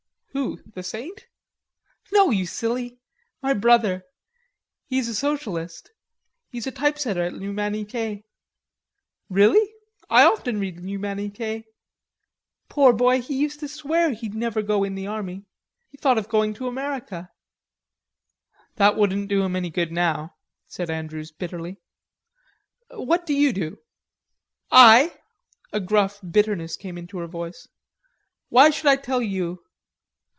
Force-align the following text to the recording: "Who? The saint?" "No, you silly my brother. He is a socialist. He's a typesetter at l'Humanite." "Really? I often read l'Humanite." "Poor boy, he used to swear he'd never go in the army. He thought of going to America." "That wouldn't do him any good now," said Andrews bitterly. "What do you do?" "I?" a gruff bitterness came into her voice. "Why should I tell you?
"Who? 0.33 0.61
The 0.65 0.81
saint?" 0.81 1.27
"No, 2.13 2.29
you 2.29 2.45
silly 2.45 3.01
my 3.41 3.53
brother. 3.53 4.05
He 4.87 4.97
is 4.97 5.09
a 5.09 5.13
socialist. 5.13 5.91
He's 6.49 6.65
a 6.65 6.71
typesetter 6.71 7.21
at 7.23 7.33
l'Humanite." 7.33 8.23
"Really? 9.29 9.73
I 10.09 10.23
often 10.23 10.57
read 10.61 10.79
l'Humanite." 10.79 11.65
"Poor 12.69 12.93
boy, 12.93 13.21
he 13.21 13.35
used 13.35 13.59
to 13.59 13.67
swear 13.67 14.13
he'd 14.13 14.33
never 14.33 14.61
go 14.61 14.85
in 14.85 14.95
the 14.95 15.05
army. 15.05 15.43
He 15.89 15.97
thought 15.97 16.17
of 16.17 16.29
going 16.29 16.53
to 16.55 16.67
America." 16.69 17.29
"That 18.77 18.95
wouldn't 18.95 19.27
do 19.27 19.43
him 19.43 19.57
any 19.57 19.69
good 19.69 19.91
now," 19.91 20.35
said 20.65 20.89
Andrews 20.89 21.33
bitterly. 21.33 21.75
"What 22.91 23.25
do 23.25 23.33
you 23.33 23.51
do?" 23.51 23.79
"I?" 24.71 25.13
a 25.73 25.81
gruff 25.81 26.21
bitterness 26.31 26.77
came 26.77 26.97
into 26.97 27.17
her 27.17 27.27
voice. 27.27 27.67
"Why 28.47 28.69
should 28.69 28.87
I 28.87 28.95
tell 28.95 29.21
you? 29.21 29.65